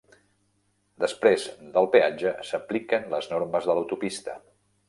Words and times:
Després 1.03 1.45
del 1.77 1.89
peatge 1.97 2.33
s'apliquen 2.49 3.09
les 3.15 3.33
normes 3.37 3.69
de 3.73 3.77
l'autopista. 3.77 4.39